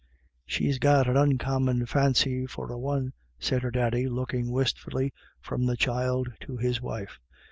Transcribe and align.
"She's 0.47 0.79
got 0.79 1.07
an 1.07 1.15
uncommon 1.15 1.85
fancy 1.85 2.47
for 2.47 2.71
a 2.71 2.77
one," 2.79 3.13
said 3.37 3.61
her 3.61 3.69
daddy, 3.69 4.07
looking 4.09 4.49
wistfully 4.49 5.13
from 5.39 5.67
the 5.67 5.77
child 5.77 6.27
to 6.39 6.57
his 6.57 6.81
wife. 6.81 7.19